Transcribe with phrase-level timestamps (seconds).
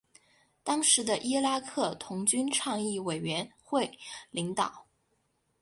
[0.63, 3.99] 当时的伊拉克童军倡议委员会
[4.31, 4.87] 领导。